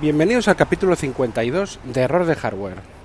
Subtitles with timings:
[0.00, 2.97] Bienvenidos al capítulo 52 de Error de Hardware.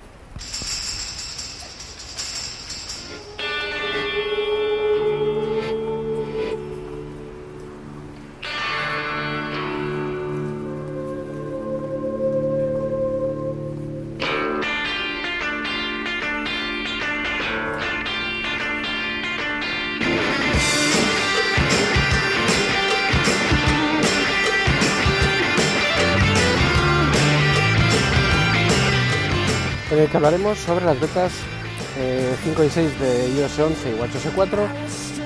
[30.23, 31.33] Hablaremos sobre las betas
[31.97, 34.67] eh, 5 y 6 de iOS 11 y WatchOS 4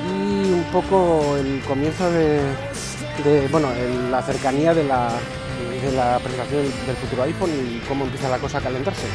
[0.09, 2.41] y un poco el comienzo de,
[3.51, 3.69] bueno,
[4.09, 5.11] la cercanía de la,
[5.83, 9.05] de la presentación del futuro iPhone y cómo empieza la cosa a calentarse.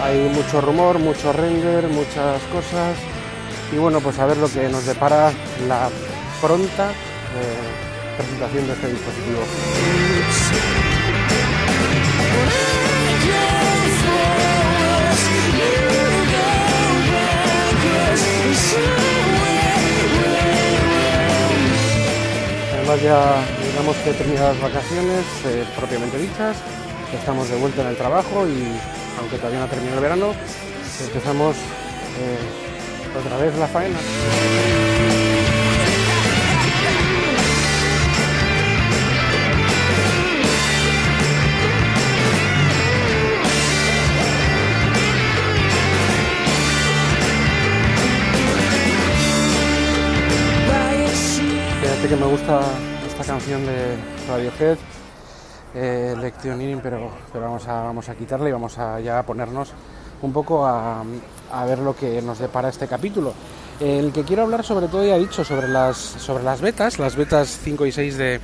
[0.00, 2.96] Hay mucho rumor, mucho render, muchas cosas
[3.72, 5.32] y bueno, pues a ver lo que nos depara
[5.66, 5.88] la
[6.40, 7.83] pronta eh,
[8.16, 9.40] presentación de este dispositivo.
[22.72, 26.56] Además ya digamos que he terminado las vacaciones eh, propiamente dichas,
[27.18, 28.66] estamos de vuelta en el trabajo y
[29.18, 30.34] aunque todavía no ha terminado el verano,
[31.00, 33.98] empezamos eh, otra vez la faena.
[52.08, 52.60] Que me gusta
[53.06, 53.96] esta canción de
[54.28, 54.76] Radiohead,
[55.74, 59.72] eh, Lectioning, pero, pero vamos, a, vamos a quitarla y vamos a ya ponernos
[60.20, 61.02] un poco a,
[61.50, 63.32] a ver lo que nos depara este capítulo.
[63.80, 67.16] El que quiero hablar sobre todo, ya he dicho, sobre las, sobre las betas, las
[67.16, 68.40] betas 5 y 6 de,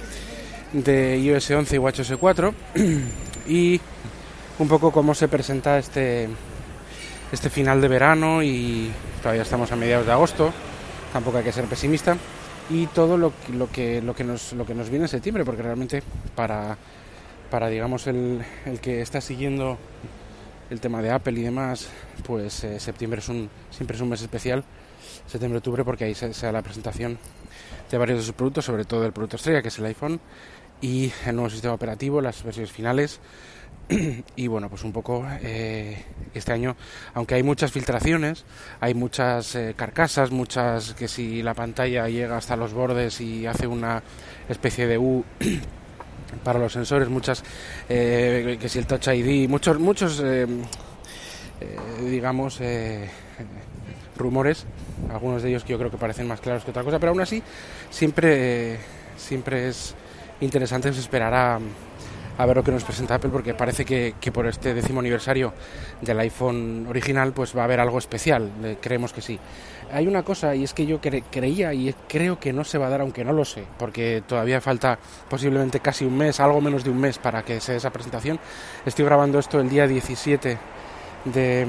[0.72, 2.54] de iOS 11 y WatchOS 4
[3.46, 3.78] y
[4.58, 6.30] un poco cómo se presenta este,
[7.30, 8.90] este final de verano y
[9.22, 10.50] todavía estamos a mediados de agosto,
[11.12, 12.16] tampoco hay que ser pesimista
[12.70, 15.62] y todo lo, lo que lo que nos lo que nos viene en septiembre porque
[15.62, 16.02] realmente
[16.34, 16.78] para
[17.50, 19.76] para digamos el, el que está siguiendo
[20.70, 21.88] el tema de Apple y demás
[22.24, 24.64] pues eh, septiembre es un siempre es un mes especial
[25.26, 27.18] septiembre octubre porque ahí se, se da la presentación
[27.90, 30.20] de varios de sus productos sobre todo el producto estrella que es el iPhone
[30.80, 33.20] y el nuevo sistema operativo las versiones finales.
[34.36, 36.76] Y bueno, pues un poco eh, este año,
[37.14, 38.44] aunque hay muchas filtraciones,
[38.80, 43.66] hay muchas eh, carcasas, muchas que si la pantalla llega hasta los bordes y hace
[43.66, 44.02] una
[44.48, 45.24] especie de U
[46.44, 47.42] para los sensores, muchas
[47.88, 50.46] eh, que si el Touch ID, muchos muchos eh,
[51.60, 53.06] eh, digamos eh,
[54.16, 54.64] rumores,
[55.12, 57.20] algunos de ellos que yo creo que parecen más claros que otra cosa, pero aún
[57.20, 57.42] así
[57.90, 58.78] siempre
[59.16, 59.94] siempre es
[60.40, 61.58] interesante esperar a
[62.38, 65.52] a ver lo que nos presenta Apple porque parece que, que por este décimo aniversario
[66.00, 69.38] del iPhone original pues va a haber algo especial, eh, creemos que sí.
[69.92, 72.86] Hay una cosa y es que yo cre- creía y creo que no se va
[72.86, 76.82] a dar aunque no lo sé, porque todavía falta posiblemente casi un mes, algo menos
[76.82, 78.38] de un mes para que se dé esa presentación.
[78.86, 80.56] Estoy grabando esto el día 17
[81.26, 81.66] de,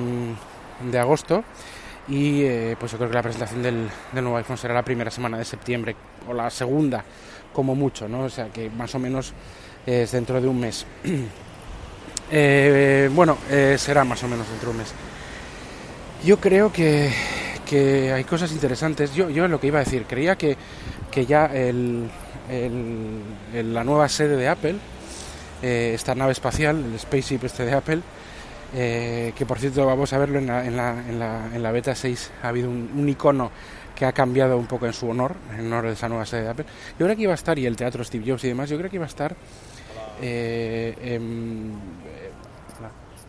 [0.90, 1.44] de agosto
[2.08, 5.12] y eh, pues yo creo que la presentación del, del nuevo iPhone será la primera
[5.12, 5.98] semana de septiembre
[6.30, 7.04] o la segunda
[7.54, 8.22] como mucho, ¿no?
[8.22, 9.34] O sea que más o menos
[9.86, 10.86] es dentro de un mes.
[12.34, 14.94] Eh, bueno, eh, será más o menos dentro de un mes.
[16.24, 17.12] Yo creo que,
[17.70, 19.14] que hay cosas interesantes.
[19.14, 20.56] Yo, yo lo que iba a decir, creía que,
[21.12, 22.10] que ya el,
[22.50, 24.76] el- la nueva sede de Apple,
[25.62, 28.00] eh, esta nave espacial, el Spaceship este de Apple,
[28.74, 31.72] eh, que por cierto vamos a verlo en la, en la, en la, en la
[31.74, 33.52] beta 6, ha habido un icono
[33.96, 36.50] que ha cambiado un poco en su honor, en honor de esa nueva sede de
[36.50, 36.66] Apple.
[37.00, 38.90] Yo creo que iba a estar, y el teatro Steve Jobs y demás, yo creo
[38.90, 39.36] que iba a estar
[40.22, 41.72] eh, em,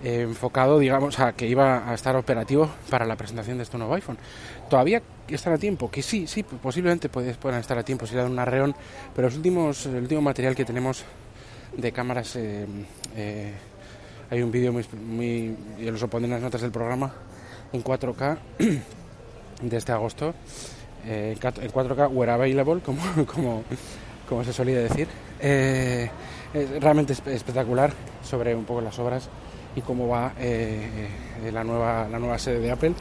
[0.04, 3.94] eh, enfocado, digamos, a que iba a estar operativo para la presentación de este nuevo
[3.94, 4.18] iPhone.
[4.68, 8.32] Todavía están a tiempo, que sí, sí, posiblemente puedan estar a tiempo si le dan
[8.32, 8.74] un arreón,
[9.15, 11.04] pero los últimos, el último material que tenemos
[11.76, 12.66] de cámaras, eh,
[14.30, 17.12] hay un vídeo muy, muy, y os lo pondré en las notas del programa,
[17.72, 18.38] en 4K
[19.62, 20.34] de este agosto,
[21.06, 22.80] eh, en 4K were available,
[24.28, 25.09] como, se solía decir.
[25.41, 26.10] Eh,
[26.54, 27.92] es realmente espe- espectacular
[28.22, 29.28] sobre un poco las obras
[29.74, 31.09] y cómo va eh,
[31.44, 32.92] eh, la, nueva, la nueva sede de Apple.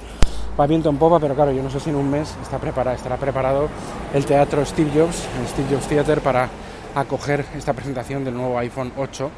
[0.59, 2.95] Va viento en popa, pero claro, yo no sé si en un mes está preparado,
[2.95, 3.67] estará preparado
[4.13, 6.49] el teatro Steve Jobs, el Steve Jobs Theater, para
[6.95, 9.29] acoger esta presentación del nuevo iPhone 8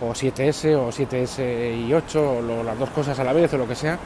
[0.00, 3.66] o 7S o 7S y 8 o las dos cosas a la vez o lo
[3.68, 3.98] que sea,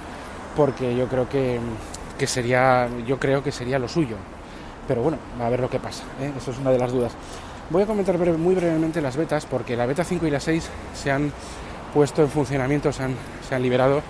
[0.56, 1.58] porque yo creo que,
[2.18, 4.16] que sería yo creo que sería lo suyo.
[4.88, 6.32] pero bueno, a ver lo que pasa, ¿eh?
[6.36, 7.12] eso es una de las dudas.
[7.70, 11.10] Voy a comentar muy brevemente las betas, porque la beta 5 y la 6 se
[11.10, 11.32] han
[11.94, 13.14] puesto en funcionamiento, se han,
[13.48, 14.02] se han liberado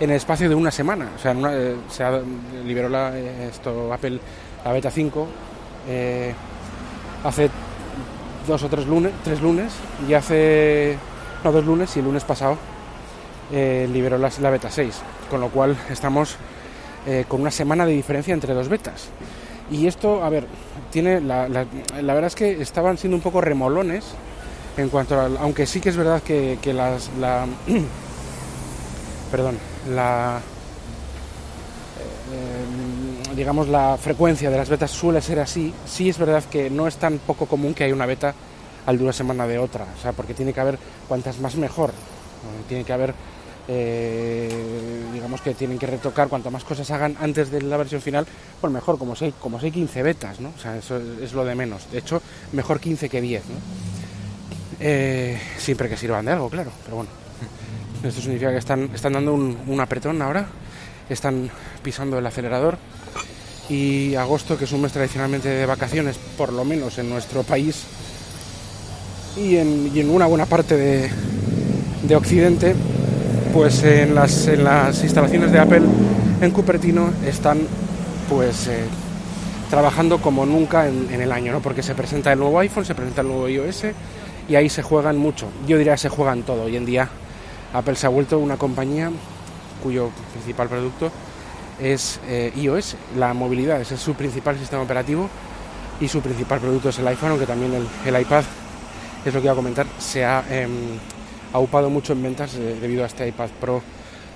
[0.00, 1.10] en el espacio de una semana.
[1.14, 2.20] O sea, eh, se ha,
[2.64, 4.18] liberó la, eh, esto, Apple
[4.64, 5.28] la beta 5
[7.24, 7.50] hace
[8.46, 9.72] dos o tres lunes, tres lunes
[10.08, 10.96] y hace,
[11.44, 12.56] no, dos lunes y el lunes pasado
[13.52, 15.00] liberó la, la, beta 6,
[15.30, 16.36] con lo cual estamos
[17.28, 19.10] con una semana de diferencia entre dos betas.
[19.70, 20.46] Y esto, a ver,
[20.90, 21.64] tiene la, la,
[22.14, 24.04] verdad es que estaban siendo un poco remolones
[24.76, 27.46] en cuanto a, aunque sí que es verdad que, las, la,
[29.30, 29.58] perdón,
[29.90, 30.40] la,
[32.32, 36.86] eh, digamos, la frecuencia de las betas suele ser así, sí es verdad que no
[36.86, 38.34] es tan poco común que haya una beta
[38.86, 41.90] al de una semana de otra, o sea, porque tiene que haber cuantas más mejor,
[42.68, 43.14] tiene que haber
[43.68, 44.48] eh,
[45.12, 48.26] digamos que tienen que retocar cuanto más cosas hagan antes de la versión final,
[48.60, 50.52] pues mejor, como si, como si hay 15 betas, ¿no?
[50.56, 51.90] O sea, eso es, lo de menos.
[51.90, 52.22] De hecho,
[52.52, 53.56] mejor 15 que 10, ¿no?
[54.78, 57.10] Eh, siempre que sirvan de algo, claro, pero bueno.
[58.04, 60.46] Esto significa que están, están dando un, apretón ahora,
[61.08, 61.50] están
[61.82, 62.78] pisando el acelerador
[63.68, 67.82] y agosto, que es un mes tradicionalmente de vacaciones, por lo menos en nuestro país
[69.36, 71.10] y en, en una buena parte de,
[72.04, 72.76] de Occidente,
[73.56, 74.46] pues en las,
[75.02, 75.80] instalaciones de Apple
[76.42, 77.60] en Cupertino están
[78.28, 78.84] pues eh,
[79.70, 81.60] trabajando como nunca en, el año, ¿no?
[81.60, 83.84] Porque se presenta el nuevo iPhone, se presenta el nuevo iOS
[84.46, 85.48] y ahí se juegan mucho.
[85.66, 86.64] Yo diría que se juegan todo.
[86.64, 87.08] Hoy en día
[87.72, 89.10] Apple se ha vuelto una compañía
[89.82, 91.10] cuyo principal producto
[91.80, 95.30] es eh, iOS, la movilidad, ese es su principal sistema operativo
[95.98, 97.72] y su principal producto es el iPhone, aunque también
[98.04, 98.44] el, iPad,
[99.24, 100.98] es lo que iba a comentar, se ha em,
[101.56, 103.80] ha upado mucho en ventas eh, debido a este iPad Pro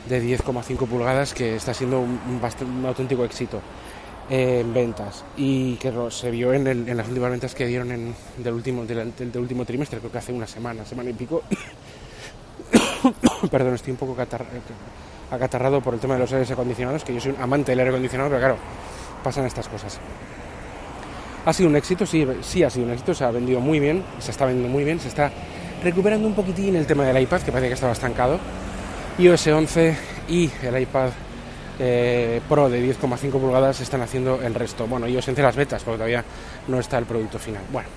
[0.09, 2.41] de 10,5 pulgadas que está siendo un,
[2.87, 3.61] auténtico éxito
[4.31, 8.55] eh, en ventas y que se vio en, las últimas ventas que dieron en, del,
[8.55, 11.43] último, del, último trimestre, creo que hace una semana, semana y pico.
[13.51, 14.17] Perdón, estoy un poco
[15.31, 17.91] acatarrado por el tema de los aires acondicionados, que yo soy un amante del aire
[17.91, 18.57] acondicionado, pero claro,
[19.23, 19.99] pasan estas cosas.
[21.45, 24.03] Ha sido un éxito, sí, sí ha sido un éxito, se ha vendido muy bien,
[24.21, 25.31] se está vendiendo muy bien, se está
[25.83, 28.39] recuperando un poquitín el tema del iPad, que parece que estaba estancado.
[29.19, 29.97] iOS 11
[30.29, 31.11] y el iPad
[31.79, 34.87] eh, Pro de 10,5 pulgadas están haciendo el resto.
[34.87, 36.25] Bueno, iOS 11 las betas, porque todavía
[36.69, 37.63] no está el producto final.
[37.73, 37.89] Bueno,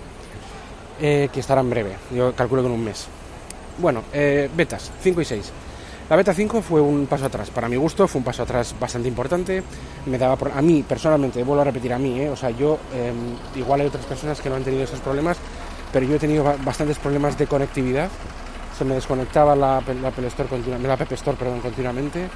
[1.01, 3.07] eh, que estará en breve, yo calculo con un mes.
[3.77, 5.51] Bueno, eh, betas 5 y 6.
[6.09, 9.07] La beta 5 fue un paso atrás, para mi gusto fue un paso atrás bastante
[9.07, 9.63] importante.
[10.06, 13.81] Me daba a mí personalmente, vuelvo a repetir a mí, o sea, yo em, igual
[13.81, 15.38] hay otras personas que no han tenido esos problemas,
[15.94, 18.10] pero yo he tenido bastantes problemas de conectividad.
[18.78, 20.50] Se me desconectaba la, la, Apple Store
[20.81, 22.28] la App Store perdón, continuamente,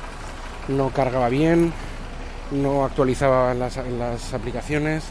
[0.67, 1.73] no cargaba bien,
[2.51, 5.05] no actualizaba las, las aplicaciones,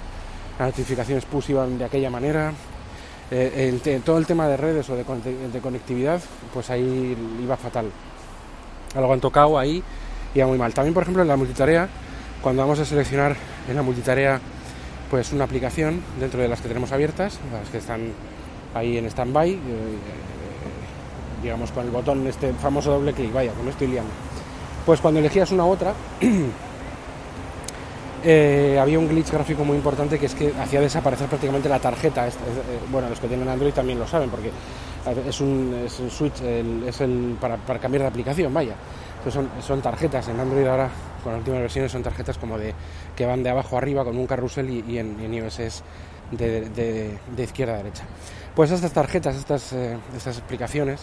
[0.61, 2.53] las notificaciones push iban de aquella manera.
[3.33, 6.21] Eh, todo el tema de redes o de, de, conectividad,
[6.55, 7.91] pues ahí iba fatal.
[8.95, 9.83] Algo han tocado ahí,
[10.33, 10.73] iba muy mal.
[10.73, 11.89] También, por ejemplo, en la multitarea,
[12.41, 13.35] cuando vamos a seleccionar
[13.69, 14.41] en la multitarea
[15.11, 18.13] pues una aplicación dentro de las que tenemos abiertas, las que están
[18.79, 19.59] ahí en stand-by, eh,
[21.43, 24.11] digamos con el botón, este famoso doble clic, vaya, que me estoy liando.
[24.85, 25.93] Pues cuando elegías una u otra,
[28.25, 32.27] eh, había un glitch gráfico muy importante que es que hacía desaparecer prácticamente la tarjeta.
[32.27, 32.31] Eh,
[32.91, 34.51] bueno, los que tienen Android también lo saben porque
[35.29, 38.75] es un, es un switch, es el para, para, cambiar de aplicación, vaya.
[39.31, 40.89] son, son tarjetas en Android ahora,
[41.23, 42.75] con las últimas versiones son tarjetas como de
[43.15, 45.83] que van de abajo a arriba con un carrusel y, en, en, iOS es
[46.31, 48.05] de, de, de izquierda a derecha.
[48.57, 51.03] Pues estas tarjetas, estas, eh, estas explicaciones,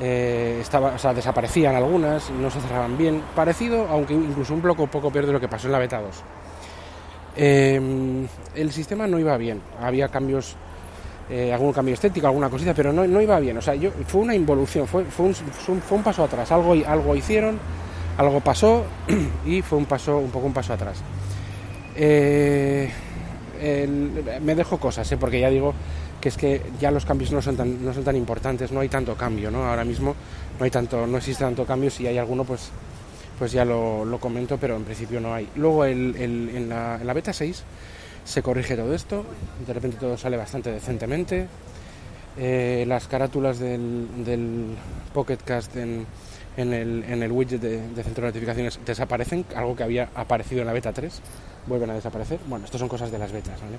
[0.00, 4.86] eh, estaba, o sea, desaparecían algunas, no se cerraban bien, parecido, aunque incluso un poco,
[4.86, 6.22] poco peor de lo que pasó en la beta 2.
[7.34, 8.24] Em,
[8.54, 10.54] el sistema no iba bien, había cambios,
[11.28, 14.20] eh, algún cambio estético, alguna cosita, pero no, no, iba bien, o sea, yo, fue
[14.20, 17.58] una involución, fue, fue, un, fue un paso atrás, algo, algo hicieron,
[18.16, 18.84] algo pasó
[19.44, 21.02] y fue un paso, un poco un paso atrás.
[21.96, 22.92] me
[24.54, 25.74] dejo cosas, porque ya digo
[26.20, 28.88] que es que ya los cambios no son tan, no son tan importantes, no hay
[28.88, 29.64] tanto cambio, ¿no?
[29.64, 30.14] Ahora mismo
[30.58, 32.70] no hay tanto, no existe tanto cambio, si hay alguno pues,
[33.38, 35.48] pues ya lo, lo comento, pero en principio no hay.
[35.56, 37.64] Luego el, el, en, la, en, la, beta 6
[38.24, 39.24] se corrige todo esto,
[39.66, 41.48] de repente todo sale bastante decentemente,
[42.36, 44.76] eh, las carátulas del, del
[45.14, 46.06] Pocket Cast en,
[46.56, 50.60] en, el, en el widget de, de centro de notificaciones desaparecen, algo que había aparecido
[50.60, 51.20] en la beta 3,
[51.66, 52.38] vuelven a desaparecer.
[52.46, 53.78] Bueno, esto son cosas de las betas, ¿vale?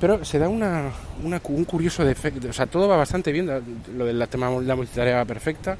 [0.00, 0.90] Pero se da una,
[1.22, 3.48] un curioso defecto, o sea, todo va bastante bien,
[3.96, 5.76] lo del tema de la multitarea va perfecta,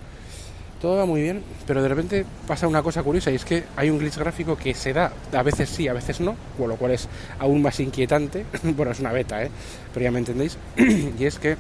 [0.83, 3.89] todo va muy bien, pero de repente pasa una cosa curiosa y es que hay
[3.89, 6.91] un glitch gráfico que se da, a veces sí, a veces no, con lo cual
[6.91, 8.45] es aún más inquietante.
[8.77, 9.51] bueno, es una beta, ¿eh?
[9.95, 10.59] pero ya me entendéis.
[10.77, 11.57] y es que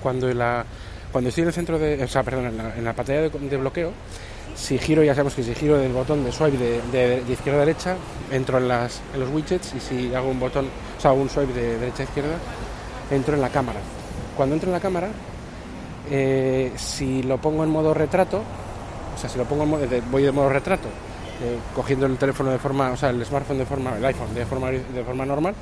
[0.00, 0.64] cuando, la,
[1.10, 3.90] cuando estoy en el centro de, o sea, perdón, en la, pantalla de, bloqueo,
[4.54, 6.58] si giro, ya sabemos que si giro del botón de swipe
[6.92, 7.96] de, izquierda a derecha,
[8.30, 10.68] entro en, las, en los widgets y si hago un botón,
[11.02, 12.36] o sea, un swipe de derecha a izquierda,
[13.10, 13.80] entro en la cámara.
[14.36, 15.08] Cuando entro en la cámara,
[16.08, 18.40] eh, si lo pongo en modo retrato,
[19.12, 20.86] o sea, si lo pongo en modo, voy de modo retrato,
[21.42, 24.46] eh, cogiendo el teléfono de forma, o sea, el smartphone de forma, el iPhone de
[24.46, 25.56] forma, de forma normal,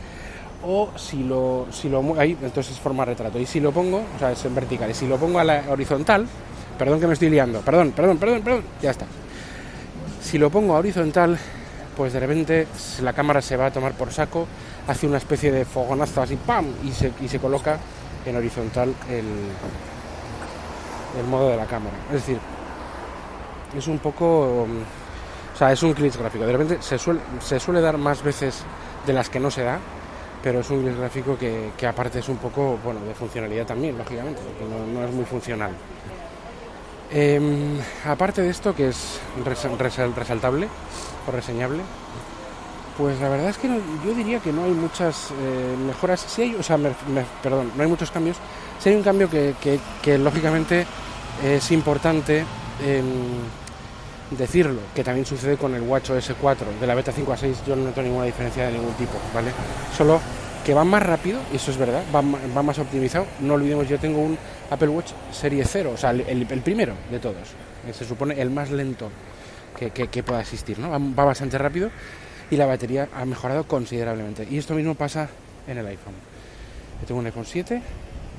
[0.62, 3.38] o si lo, si lo ahí, entonces es forma retrato.
[3.38, 5.64] Y si lo pongo, o sea, es en vertical, y si lo pongo a la
[5.70, 6.26] horizontal,
[6.76, 9.06] perdón que me estoy liando, perdón, perdón, perdón, perdón, ya está.
[10.20, 11.38] Si lo pongo a horizontal,
[11.96, 12.66] pues de repente
[13.00, 14.46] la cámara se va a tomar por saco,
[14.86, 16.66] hace una especie de fogonazo así, ¡pam!
[16.84, 17.78] y se, y se coloca
[18.24, 19.26] en horizontal el,
[21.18, 21.96] el modo de la cámara.
[22.08, 22.38] Es decir,
[23.76, 24.62] es un poco...
[24.62, 26.46] O sea, es un glitch gráfico.
[26.46, 28.62] De repente se suele, se suele dar más veces
[29.06, 29.78] de las que no se da,
[30.42, 33.98] pero es un glitch gráfico que, que aparte es un poco, bueno, de funcionalidad también,
[33.98, 35.72] lógicamente, porque no, es muy funcional.
[37.10, 39.20] Em, aparte de esto, que es
[40.16, 40.68] resaltable
[41.26, 41.82] o reseñable,
[42.96, 46.20] pues la verdad es que yo diría que no hay muchas eh, mejoras.
[46.20, 46.78] Sí hay, o sea,
[47.42, 48.36] perdón, no hay muchos cambios.
[48.78, 50.86] Sí hay un cambio que, lógicamente
[51.44, 52.44] es importante
[54.30, 57.62] decirlo, que también sucede con el Watch OS 4, de la beta 5 a 6
[57.66, 59.50] yo no noto ninguna diferencia de ningún tipo, ¿vale?
[59.96, 60.20] Solo
[60.64, 63.26] que va más rápido, y eso es verdad, va, más optimizado.
[63.40, 64.38] No olvidemos, yo tengo un
[64.70, 67.48] Apple Watch Serie 0, o sea, el, primero de todos,
[67.92, 69.10] se supone el más lento
[69.76, 70.90] que, pueda existir, ¿no?
[70.90, 71.90] Va, bastante rápido
[72.50, 74.46] y la batería ha mejorado considerablemente.
[74.50, 75.28] Y esto mismo pasa
[75.66, 76.14] en el iPhone.
[77.00, 77.80] Yo tengo un iPhone 7,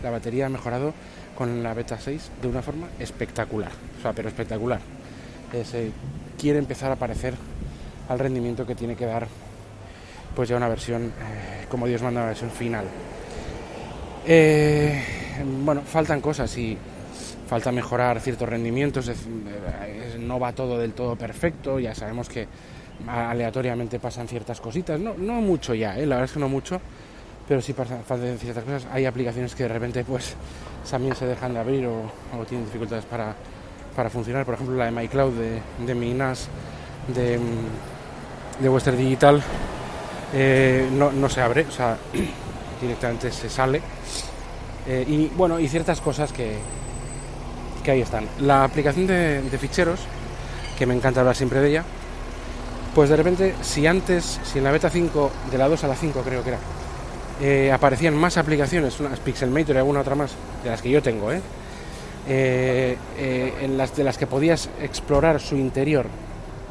[0.04, 0.94] la batería ha mejorado
[1.38, 4.80] con la beta 6 de una forma espectacular, o sea, pero espectacular.
[5.64, 5.92] se
[6.38, 7.36] quiere empezar a parecer
[8.10, 9.28] al rendimiento que tiene que dar
[10.36, 12.86] pues ya una versión, eh, como Dios manda, una versión final.
[14.26, 15.02] Eh,
[15.64, 16.78] bueno, faltan cosas y
[17.48, 19.12] falta mejorar ciertos rendimientos,
[20.20, 22.48] no va todo del todo perfecto, ya sabemos que
[23.08, 26.06] aleatoriamente pasan ciertas cositas, no, no mucho ya, ¿eh?
[26.06, 26.80] la verdad es que no mucho,
[27.48, 28.88] pero sí faltan ciertas cosas.
[28.92, 30.36] Hay aplicaciones que de repente pues
[30.90, 32.12] también se dejan de abrir o,
[32.48, 33.36] tienen dificultades para,
[34.10, 34.46] funcionar.
[34.46, 37.40] Por ejemplo, la de MyCloud de, de mi de,
[38.60, 39.44] de Western Digital
[40.34, 41.98] eh, no, se abre, o sea,
[42.82, 43.82] directamente se sale.
[44.88, 46.58] Eh, y bueno, y ciertas cosas que,
[47.84, 48.28] que ahí están.
[48.40, 50.00] La aplicación de, ficheros,
[50.78, 51.84] que me encanta hablar siempre de ella,
[52.94, 55.96] pues de repente, si antes, si en la beta 5, de la 2 a la
[55.96, 56.60] 5 creo que era,
[57.42, 60.32] eh, aparecían más aplicaciones, unas Pixelmator y alguna otra más,
[60.64, 61.42] de las que yo tengo, ¿eh?
[62.28, 62.98] Eh,
[63.62, 66.06] en las de las que podías explorar su interior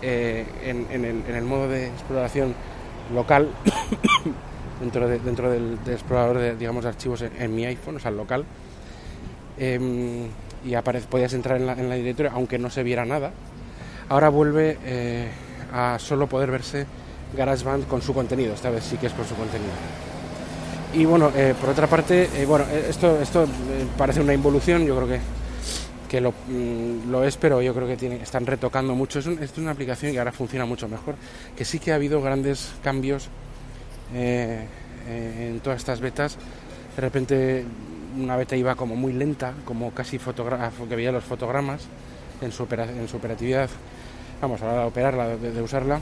[0.01, 0.87] en,
[1.29, 2.55] el, modo de exploración
[3.13, 3.49] local,
[4.81, 8.45] dentro, de, dentro del, explorador de, digamos, archivos en, mi iPhone, o sea, local,
[9.59, 10.27] em,
[10.65, 10.77] y
[11.11, 13.33] podías entrar en la, en la directoria aunque no se viera nada.
[14.09, 14.79] Ahora vuelve
[15.73, 16.87] a solo poder verse
[17.37, 19.73] GarageBand con su contenido, esta vez sí que es con su contenido.
[20.93, 23.47] Y bueno, eh, por otra parte, eh, bueno, eh, esto, esto
[23.97, 25.21] parece una involución, yo creo que,
[26.09, 29.21] que lo, mm, lo, es, pero yo creo que tiene, están retocando mucho.
[29.21, 31.15] Es, es, una aplicación que ahora funciona mucho mejor,
[31.57, 33.29] que sí que ha habido grandes cambios
[34.13, 36.37] en todas estas betas.
[36.97, 37.65] De repente
[38.19, 41.83] una beta iba como muy lenta, como casi fotógrafo que veía los fotogramas
[42.41, 43.71] en su, en su operatividad.
[44.41, 46.01] Vamos, a operarla, de, usarla.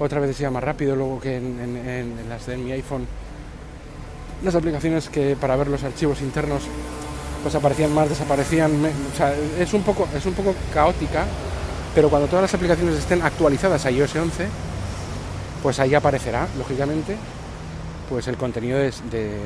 [0.00, 3.06] Otra vez decía más rápido, luego que en, las de mi iPhone
[4.42, 6.62] las aplicaciones que para ver los archivos internos
[7.42, 11.24] pues aparecían más, desaparecían, o sea, es un poco es un poco caótica,
[11.94, 14.46] pero cuando todas las aplicaciones estén actualizadas a iOS 11,
[15.62, 17.16] pues ahí aparecerá, lógicamente,
[18.08, 18.92] pues el contenido de,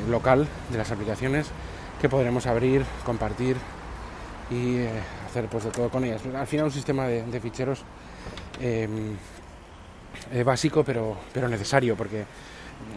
[0.08, 1.46] local de las aplicaciones
[2.00, 3.56] que podremos abrir, compartir
[4.50, 4.90] y eh,
[5.36, 6.22] hacer pues de todo con ellas.
[6.34, 7.80] Al final un sistema de, ficheros
[8.60, 9.14] em,
[10.32, 12.24] eh, básico pero, pero necesario porque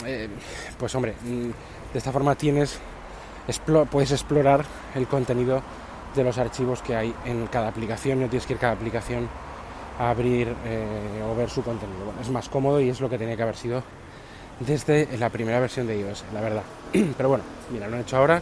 [0.05, 0.29] eh,
[0.77, 1.49] pues hombre mm,
[1.93, 2.79] de esta forma tienes,
[3.91, 4.63] puedes explorar
[4.95, 5.61] el contenido
[6.15, 9.27] de los archivos que hay en cada aplicación, no tienes que ir cada aplicación
[9.99, 12.13] a abrir eh, o ver su contenido.
[12.21, 13.83] Es más cómodo y es lo que tenía que haber sido
[14.59, 16.63] desde la primera versión de iOS, la verdad.
[17.17, 18.41] Pero bueno, mira, lo han hecho ahora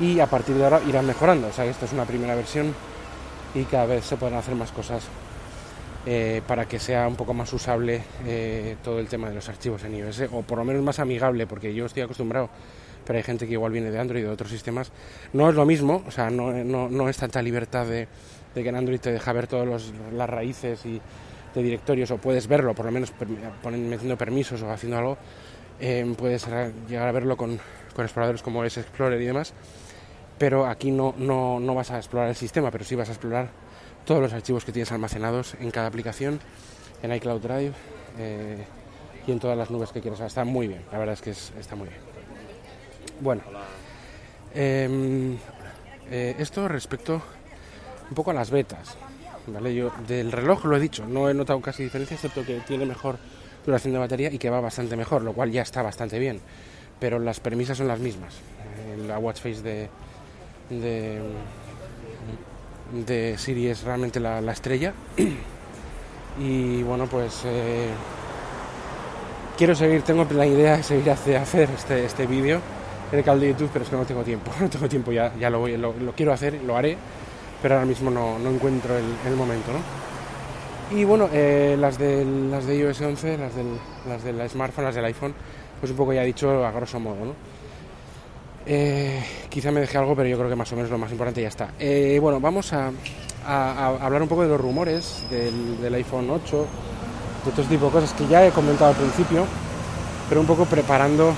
[0.00, 1.48] y a partir de ahora irán mejorando.
[1.48, 2.74] O sea, esto es una primera versión
[3.54, 5.02] y cada vez se pueden hacer más cosas
[6.06, 9.84] eh, para que sea un poco más usable eh, todo el tema de los archivos
[9.84, 12.48] en iOS, o por lo menos más amigable, porque yo estoy acostumbrado,
[13.04, 14.90] pero hay gente que igual viene de Android y de otros sistemas.
[15.32, 18.08] No es lo mismo, o sea, no, no, no es tanta libertad de,
[18.54, 21.00] de, que en Android te deja ver todas las raíces y
[21.54, 23.12] de directorios, o puedes verlo, por lo menos
[23.64, 25.18] metiendo permisos o haciendo algo,
[25.80, 26.46] eh, puedes
[26.88, 27.58] llegar a verlo con,
[27.94, 29.52] con exploradores como es Explorer y demás,
[30.38, 33.50] pero aquí no, no, no vas a explorar el sistema, pero sí vas a explorar
[34.04, 36.40] todos los archivos que tienes almacenados en cada aplicación,
[37.02, 37.72] en iCloud Drive
[38.18, 38.64] eh,
[39.26, 40.20] y en todas las nubes que quieras.
[40.20, 41.30] está muy bien, la verdad es que
[41.60, 42.00] está muy bien.
[43.20, 43.42] Bueno,
[44.54, 45.36] em,
[46.10, 47.20] eh, esto respecto
[48.08, 48.96] un poco a las betas.
[49.46, 49.74] ¿vale?
[49.74, 53.18] Yo del reloj lo he dicho, no he notado casi diferencia, excepto que tiene mejor
[53.66, 56.40] duración de batería y que va bastante mejor, lo cual ya está bastante bien.
[57.00, 58.34] Pero las premisas son las mismas.
[59.06, 59.88] La watch face de,
[60.70, 61.20] de
[62.92, 64.92] de Siri es realmente la, estrella.
[66.40, 67.88] y bueno, pues eh,
[69.56, 72.60] quiero seguir, tengo la idea de seguir hacer, hacer este, este vídeo
[73.12, 75.34] en el canal de YouTube, pero es que no tengo tiempo, no tengo tiempo, ya,
[75.38, 76.96] ya lo, voy, lo, quiero hacer, lo haré,
[77.60, 79.78] pero ahora mismo no, no encuentro el, momento, ¿no?
[80.96, 83.66] Y bueno, eh, las, de, las de iOS 11, las del,
[84.08, 85.34] las del smartphone, las del iPhone,
[85.80, 87.57] pues un poco ya he dicho a grosso modo, ¿no?
[88.70, 91.40] Eh, quizá me deje algo, pero yo creo que más o menos lo más importante
[91.40, 91.70] ya está.
[91.78, 92.92] Eh, bueno, vamos a,
[93.46, 96.66] hablar un poco de los rumores del, iPhone 8,
[97.46, 99.46] de todo tipo de cosas que ya he comentado al principio,
[100.28, 101.32] pero un poco preparando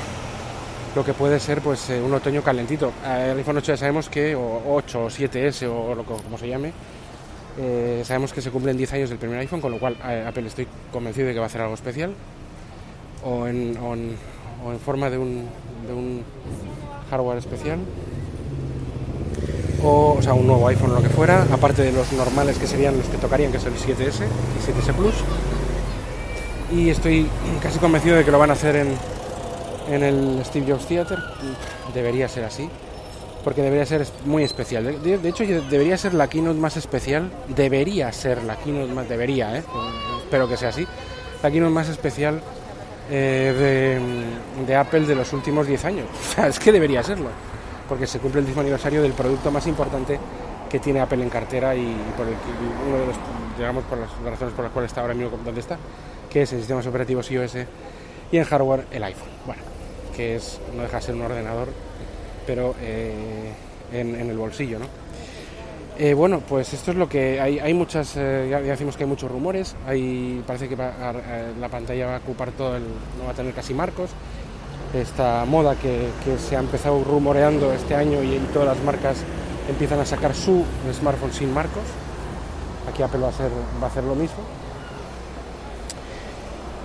[0.96, 2.92] lo que puede ser pues eh, un otoño calentito.
[3.06, 6.72] el iPhone 8 ya sabemos que, o 8 o 7S o lo como se llame,
[8.02, 11.28] sabemos que se cumplen 10 años del primer iPhone, con lo cual Apple estoy convencido
[11.28, 12.12] de que va a hacer algo especial,
[13.24, 15.48] o en, o en, forma de un
[17.10, 17.80] hardware especial
[19.82, 22.66] o, o sea, un nuevo iPhone o lo que fuera, aparte de los normales que
[22.66, 25.14] serían los que tocarían, que es el 7S y 7S Plus.
[26.72, 27.28] Y estoy
[27.62, 28.94] casi convencido de que lo van a hacer en,
[29.90, 31.18] en el Steve Jobs Theater.
[31.94, 32.68] Debería ser así,
[33.42, 35.02] porque debería ser muy especial.
[35.02, 37.30] De, hecho, debería ser la keynote más especial.
[37.48, 39.08] Debería ser la keynote más.
[39.08, 39.64] Debería, ¿eh?
[40.22, 40.86] espero que sea así.
[41.42, 42.40] La keynote más especial
[43.10, 43.98] eh,
[44.66, 46.06] de, Apple de los últimos 10 años.
[46.48, 47.28] Es que debería serlo,
[47.88, 50.18] porque se cumple el décimo aniversario del producto más importante
[50.68, 52.34] que tiene Apple en cartera y por el,
[52.88, 53.16] uno de los,
[53.58, 55.76] digamos, por las razones por las cuales está ahora mismo donde está,
[56.30, 57.56] que es el sistema operativo iOS
[58.30, 59.28] y en hardware el iPhone.
[59.44, 59.62] Bueno,
[60.14, 61.68] que es no deja de ser un ordenador,
[62.46, 63.52] pero eh,
[63.92, 64.86] en, en el bolsillo, ¿no?
[66.02, 67.58] Eh, bueno, pues esto es lo que hay.
[67.58, 69.76] Hay muchas, eh, ya, decimos que hay muchos rumores.
[69.86, 72.84] Hay, parece que eh, la pantalla va a ocupar todo el,
[73.18, 74.08] no va a tener casi marcos.
[74.94, 76.08] Esta moda que,
[76.38, 79.18] se ha empezado rumoreando este año y, todas las marcas
[79.68, 81.84] empiezan a sacar su smartphone sin marcos.
[82.90, 84.38] Aquí Apple va a hacer, va a hacer lo mismo.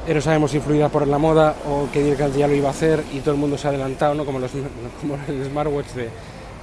[0.06, 3.22] Pero sabemos influida por la moda o que directamente ya lo iba a hacer y
[3.22, 4.26] todo el mundo se ha adelantado, ¿no?
[4.26, 4.52] Como, los,
[5.00, 6.10] como el smartwatch de,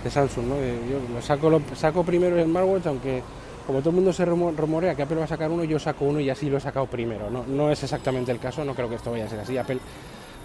[0.03, 0.57] de Samsung, ¿no?
[0.57, 3.23] Yo lo saco, lo, saco primero el smartwatch, aunque
[3.67, 6.21] como todo el mundo se rumorea que Apple va a sacar uno, yo saco uno
[6.21, 7.31] y así lo he sacado primero.
[7.31, 9.57] No, es exactamente el caso, no creo que esto vaya a ser así.
[9.57, 9.79] Apple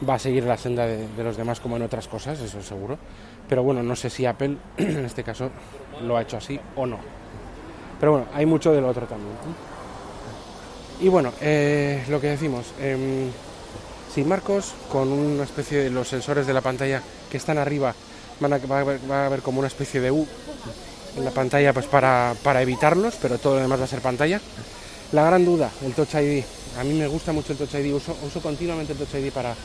[0.07, 2.97] va a seguir la senda de, los demás como en otras cosas, eso seguro.
[3.49, 5.49] Pero bueno, no sé si Apple en este caso
[6.03, 6.99] lo ha hecho así o no.
[7.99, 9.33] Pero bueno, hay mucho del otro también.
[10.99, 13.29] Y bueno, eh, lo que decimos, em,
[14.13, 17.93] sin marcos, con una especie de los sensores de la pantalla que están arriba
[18.41, 18.77] va,
[19.17, 20.27] a haber, como una especie de U
[21.17, 24.39] en la pantalla pues para, para evitarlos, pero todo lo demás va a ser pantalla.
[25.11, 26.43] La gran duda, el Touch ID.
[26.79, 29.55] A mí me gusta mucho el Touch ID, uso, uso continuamente el Touch ID para,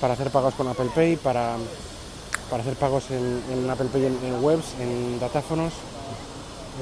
[0.00, 1.56] para hacer pagos con Apple Pay, para,
[2.50, 5.72] para hacer pagos en, Apple Pay en, webs, en datáfonos,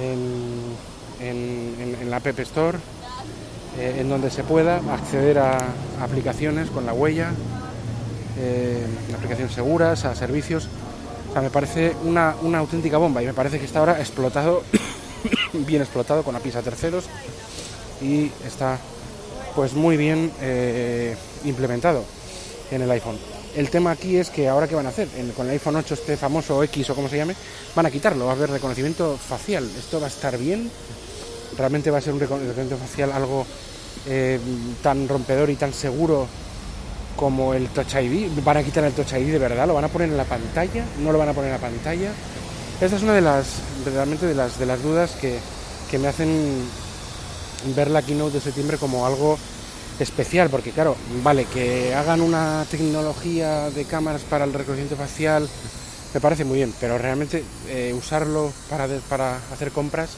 [0.00, 0.76] en,
[1.20, 2.78] en, la App Store,
[3.78, 5.58] eh, en donde se pueda acceder a
[6.00, 7.32] aplicaciones con la huella,
[8.38, 10.68] eh, aplicaciones seguras, a servicios
[11.40, 14.62] me parece una, auténtica bomba y me parece que está ahora explotado,
[15.52, 17.04] bien explotado con APIs a terceros
[18.00, 18.78] y está
[19.54, 22.04] pues muy bien eh, implementado
[22.70, 23.18] en el iPhone.
[23.54, 26.16] El tema aquí es que ahora qué van a hacer, con el iPhone 8 este
[26.16, 27.36] famoso X o como se llame,
[27.74, 29.68] van a quitarlo, va a haber reconocimiento facial.
[29.78, 30.70] Esto va a estar bien,
[31.58, 33.46] realmente va a ser un reconocimiento facial algo
[34.06, 34.40] eh,
[34.82, 36.26] tan rompedor y tan seguro
[37.16, 38.30] como el Touch ID.
[38.44, 40.84] Van a quitar el Touch ID de verdad, lo van a poner en la pantalla,
[41.00, 42.12] no lo van a poner en la pantalla.
[42.80, 43.46] Esta es una de las,
[43.84, 45.38] realmente de las, de las dudas que,
[45.90, 46.64] que me hacen
[47.76, 49.38] ver la keynote de septiembre como algo
[50.00, 55.48] especial, porque claro, vale, que hagan una tecnología de cámaras para el reconocimiento facial,
[56.12, 60.10] me parece muy bien, pero realmente eh, usarlo para, para hacer compras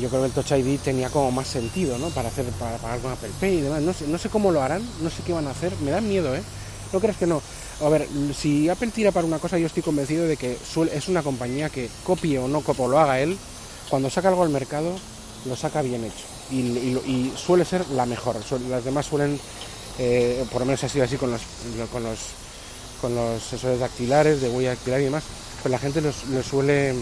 [0.00, 2.08] yo creo que el Touch ID tenía como más sentido, ¿no?
[2.08, 3.82] Para hacer, para pagar con Apple Pay y demás.
[3.82, 5.72] No sé, no sé cómo lo harán, no sé qué van a hacer.
[5.82, 6.42] Me da miedo, ¿eh?
[6.92, 7.42] No crees que no.
[7.80, 10.56] A ver, si Apple tira para una cosa, yo estoy convencido de que
[10.92, 13.36] es una compañía que copie o no copie, lo haga él,
[13.90, 14.94] cuando saca algo al mercado,
[15.46, 16.24] lo saca bien hecho.
[16.50, 18.36] Y, suele ser la mejor.
[18.68, 19.38] Las demás suelen,
[19.98, 21.42] eh, por lo menos ha sido así con los,
[21.90, 22.18] con los,
[23.00, 25.24] con los sensores dactilares, de huella dactilar y demás,
[25.62, 26.94] pues la gente los, suele,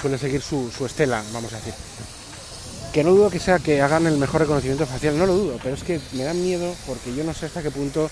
[0.00, 1.74] suele seguir su estela, vamos a decir.
[2.92, 5.74] Que no dudo que sea que hagan el mejor reconocimiento facial, no lo dudo, pero
[5.74, 8.10] es que me da miedo porque yo no sé hasta qué punto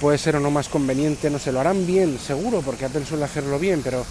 [0.00, 3.24] puede ser o no más conveniente, no sé, lo harán bien, seguro, porque Apple suele
[3.24, 4.04] hacerlo bien, pero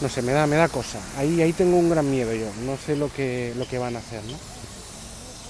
[0.00, 0.98] no sé, me da, me da cosa.
[1.16, 4.00] Ahí, ahí tengo un gran miedo yo, no sé lo que, lo que van a
[4.00, 4.36] hacer, ¿no?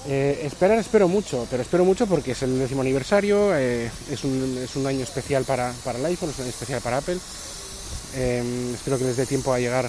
[0.09, 4.59] Eh, esperar espero mucho, pero espero mucho porque es el décimo aniversario, eh, es, un,
[4.63, 7.19] es, un, año especial para, para, el iPhone, es un año especial para Apple.
[8.15, 9.89] Eh, espero que les dé tiempo a llegar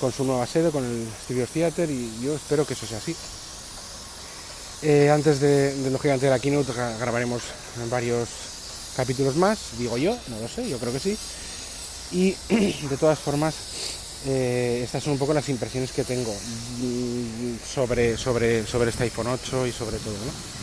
[0.00, 3.14] con su nueva sede, con el Studio Theater, y yo espero que eso sea así.
[4.82, 7.42] Eh, antes de, de, lógicamente, de la keynote grabaremos
[7.90, 8.28] varios
[8.96, 11.18] capítulos más, digo yo, no lo sé, yo creo que sí.
[12.12, 12.34] Y
[12.88, 13.54] de todas formas,
[14.26, 19.28] eh, estas son un poco las impresiones que tengo mm, sobre, sobre, sobre este iPhone
[19.28, 20.14] 8 y sobre todo.
[20.14, 20.60] ¿no?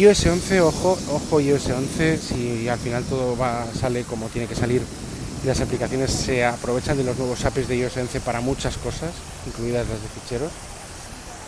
[0.00, 4.54] iOS 11, ojo, ojo iOS 11, si al final todo va, sale como tiene que
[4.54, 4.82] salir
[5.46, 9.12] las aplicaciones se aprovechan de los nuevos APIs de iOS 11 para muchas cosas,
[9.46, 10.50] incluidas las de ficheros.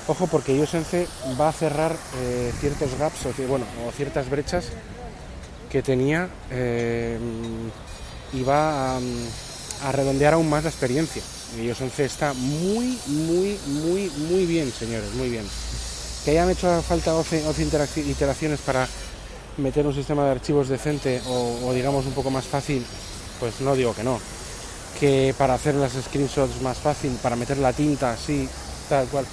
[0.07, 1.07] Ojo porque iOS 11
[1.39, 4.67] va a cerrar eh, ciertos gaps o, bueno, o ciertas brechas
[5.69, 7.19] que tenía eh,
[8.33, 11.23] y va a, redondear aún más la experiencia.
[11.61, 15.45] iOS 11 está muy, muy, muy, muy bien, señores, muy bien.
[16.25, 17.43] Que hayan hecho falta 11,
[18.07, 18.87] iteraciones para
[19.57, 22.85] meter un sistema de archivos decente o digamos un poco más fácil
[23.39, 24.21] pues no digo que no.
[24.99, 28.49] Que para hacer las screenshots más fácil, para meter la tinta así,
[28.89, 29.27] tal cual.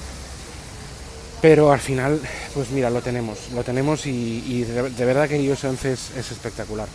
[1.41, 2.19] Pero al final,
[2.53, 6.87] pues mira, lo tenemos, lo tenemos y, de, verdad que iOS 11 es, espectacular.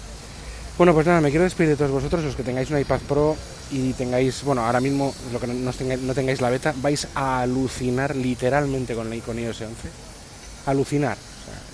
[0.79, 3.37] Bueno, pues nada, me quiero despedir de todos vosotros, los que tengáis un iPad Pro
[3.71, 8.95] y tengáis, bueno, ahora mismo lo que no, tengáis, la beta, vais a alucinar literalmente
[8.95, 9.75] con, la, con iOS 11.
[10.67, 11.17] Alucinar.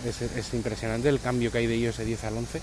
[0.04, 2.60] es, es impresionante el cambio que hay de iOS 10 al 11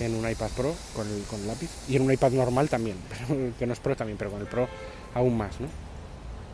[0.00, 3.52] en un iPad Pro con el, con lápiz y en un iPad normal también, pero,
[3.58, 4.68] que no es Pro también, pero con el Pro
[5.14, 5.68] aún más, ¿no?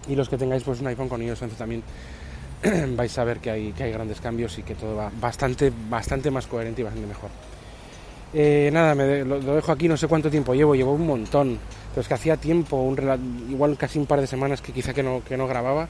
[0.09, 1.83] Y los que tengáis pues un iPhone con iOS 11 también
[2.97, 6.31] vais a ver que hay, que hay grandes cambios y que todo va bastante, bastante
[6.31, 7.31] más coherente y bastante mejor.
[8.35, 11.59] Eh, nada, me lo, dejo aquí, no sé cuánto tiempo llevo, llevo un montón,
[11.91, 15.03] pero es que hacía tiempo, un, igual casi un par de semanas que quizá que
[15.03, 15.89] no, que no grababa,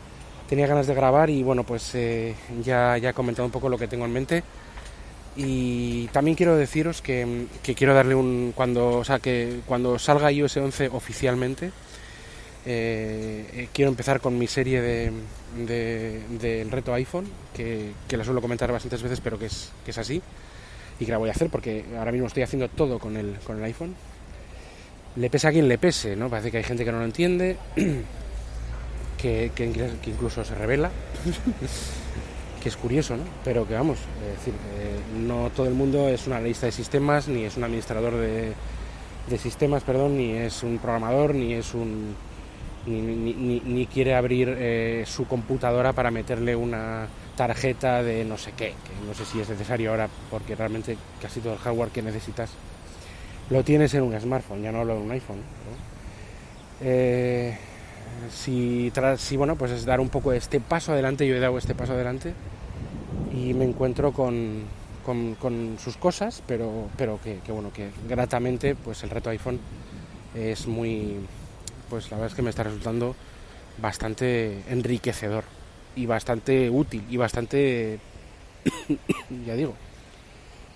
[0.49, 3.77] tenía ganas de grabar y bueno, pues eh, ya, ya he comentado un poco lo
[3.77, 4.45] que tengo en mente.
[5.41, 8.53] Y también quiero deciros que, quiero darle un.
[8.57, 11.71] Cuando, o sea, que cuando salga iOS 11 oficialmente,
[12.67, 15.13] eh, eh, quiero empezar con mi serie de,
[16.41, 19.99] del reto iPhone, que, que, la suelo comentar bastantes veces, pero que es, que es
[19.99, 20.21] así.
[20.99, 23.59] Y que la voy a hacer porque ahora mismo estoy haciendo todo con el, con
[23.59, 23.95] el iPhone.
[25.15, 26.29] Le pese a quien le pese, ¿no?
[26.29, 27.57] Parece que hay gente que no lo entiende,
[29.17, 30.91] que, que incluso se revela.
[32.59, 33.25] que es curioso, ¿no?
[33.45, 37.29] Pero que vamos, es decir, eh, no todo el mundo es un analista de sistemas,
[37.29, 38.55] ni es un administrador de,
[39.39, 42.17] sistemas, perdón, ni es un programador, ni es un
[42.87, 49.07] ni, quiere abrir eh, su computadora para meterle una tarjeta de no sé qué, que
[49.07, 52.51] no sé si es necesario ahora, porque realmente casi todo el hardware que necesitas
[53.51, 55.43] lo tienes en un smartphone, ya no hablo de un iPhone.
[56.81, 57.57] Eh,
[58.31, 61.75] si, si bueno, pues es dar un poco este paso adelante, yo he dado este
[61.75, 62.35] paso adelante
[63.33, 64.65] y me encuentro con,
[65.05, 69.59] con, sus cosas, pero, pero que, bueno, que gratamente pues el reto iPhone
[70.35, 71.17] es muy,
[71.89, 73.15] pues la verdad es que me está resultando
[73.81, 75.45] bastante enriquecedor
[75.97, 77.99] y bastante útil y bastante,
[79.47, 79.75] ya digo,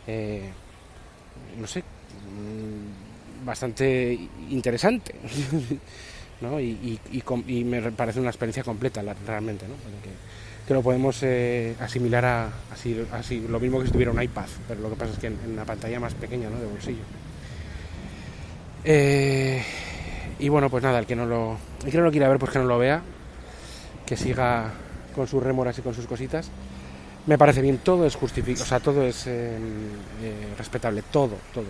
[0.07, 0.51] eh,
[1.59, 4.19] no sé, mm, bastante
[4.51, 5.15] interesante.
[6.61, 9.75] Y, me parece una experiencia completa realmente, ¿no?
[10.03, 10.11] Que,
[10.73, 14.89] lo podemos eh, asimilar a así, lo mismo que si tuviera un iPad, pero lo
[14.89, 16.59] que pasa es que en, una pantalla más pequeña, ¿no?
[16.59, 17.03] De bolsillo.
[18.83, 19.63] Eh,
[20.39, 22.53] y bueno, pues nada, el que no lo, el que no lo quiera ver, pues
[22.53, 23.03] que no lo vea,
[24.07, 24.73] que siga
[25.15, 26.51] con sus remoras y con sus cositas.
[27.27, 29.59] Me parece bien, todo es justificado, o sea, todo es eh,
[30.57, 31.69] respetable, todo, todo.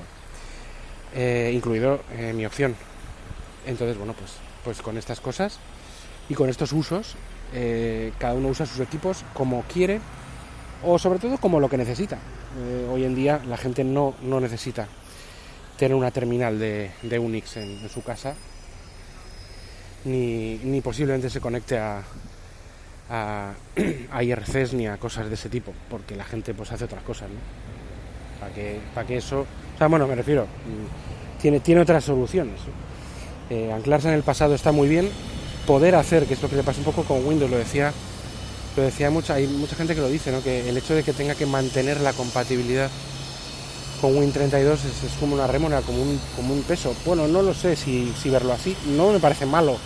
[1.50, 2.00] incluido
[2.34, 2.76] mi opción.
[3.66, 4.32] Entonces, bueno, pues
[4.64, 5.58] pues con estas cosas
[6.28, 7.14] y con estos usos,
[7.52, 10.00] eh, cada uno usa sus equipos como quiere
[10.84, 12.18] o sobre todo como lo que necesita.
[12.58, 14.88] Eh, hoy en día la gente no, no necesita
[15.76, 18.34] tener una terminal de, Unix en, su casa,
[20.04, 22.02] ni, ni, posiblemente se conecte a,
[23.10, 23.52] a,
[24.22, 27.36] IRCs ni a cosas de ese tipo, porque la gente pues hace otras cosas, ¿no?
[28.40, 32.60] Para que, para que eso, o sea, bueno, me refiero, mm, tiene, tiene otras soluciones.
[33.52, 35.10] Eh, anclarse en el pasado está muy bien,
[35.66, 37.92] poder hacer, que es lo que le pasa un poco con Windows, lo decía,
[38.78, 40.42] lo decía mucha, hay mucha gente que lo dice, ¿no?
[40.42, 42.90] Que el hecho de que tenga que mantener la compatibilidad
[44.00, 46.96] con Win32 es, es, como una rémora, como un, como un peso.
[47.04, 49.76] Bueno, no lo sé si, verlo así, no me parece malo,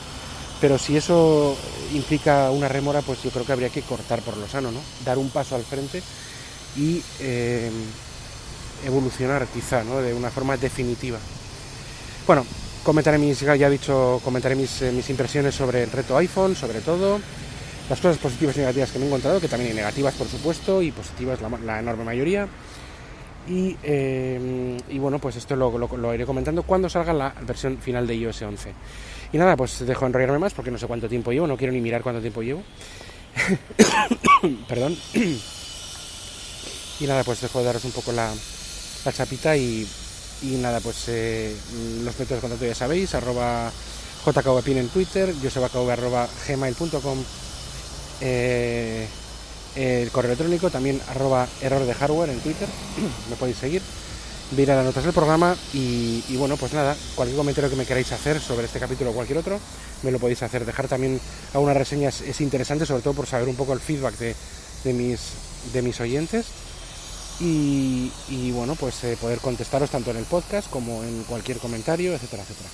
[0.61, 1.57] pero si eso
[1.93, 4.79] implica una rémora, pues yo creo que habría que cortar por lo sano, ¿no?
[5.05, 6.05] Dar un paso al frente
[6.77, 7.69] y eh,
[8.85, 10.01] evolucionar quizá, ¿no?
[10.01, 11.19] De una forma definitiva.
[12.29, 12.47] Bueno,
[12.87, 16.81] comentaré mis, ya he dicho, comentaré mis, eh, mis impresiones sobre el reto iPhone, sobre
[16.81, 17.19] todo,
[17.91, 20.81] las cosas positivas y negativas que me he encontrado, que también hay negativas por supuesto,
[20.81, 22.47] y positivas la, enorme mayoría.
[23.49, 27.79] Y, eh, y, bueno, pues esto lo, lo, lo, iré comentando cuando salga la versión
[27.79, 28.73] final de iOS 11.
[29.33, 31.73] Y nada, pues dejo de enrollarme más porque no sé cuánto tiempo llevo, no quiero
[31.73, 32.63] ni mirar cuánto tiempo llevo.
[34.69, 34.97] Perdón.
[37.01, 38.33] y nada, pues dejo de daros un poco la,
[39.05, 39.85] la chapita y,
[40.43, 41.55] y, nada, pues eh,
[42.05, 43.71] los métodos de contacto ya sabéis, arroba
[44.25, 47.19] jkvpin en Twitter, josebakv arroba gmail.com.
[48.21, 49.07] Eh,
[49.77, 52.69] el correo electrónico, también arroba error de hardware en Twitter,
[53.31, 53.83] me podéis seguir,
[54.53, 57.85] ver a las notas del programa y, y, bueno, pues nada, cualquier comentario que me
[57.85, 59.61] queráis hacer sobre este capítulo o cualquier otro,
[60.03, 60.65] me lo podéis hacer.
[60.65, 61.21] Dejar también
[61.53, 64.35] algunas reseñas es interesante, sobre todo por saber un poco el feedback de,
[64.85, 65.21] de mis,
[65.73, 66.47] de mis oyentes.
[67.39, 72.43] Y, bueno, pues eh, poder contestaros tanto en el podcast como en cualquier comentario, etcétera,
[72.43, 72.69] etcétera.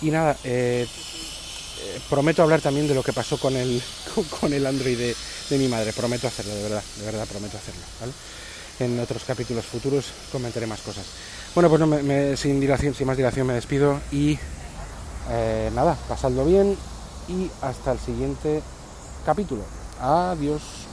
[0.00, 3.82] Y nada, eh, eh, prometo hablar también de lo que pasó con el,
[4.40, 5.92] con el Android de, mi madre.
[5.92, 7.82] Prometo hacerlo, de verdad, de verdad prometo hacerlo.
[8.00, 8.12] ¿vale?
[8.80, 11.04] En otros capítulos futuros comentaré más cosas.
[11.54, 14.38] Bueno, pues no, me, sin dilación, sin más dilación me despido y
[15.74, 16.76] nada, pasadlo bien
[17.28, 18.62] y hasta el siguiente
[19.24, 19.62] capítulo.
[20.00, 20.83] Adiós.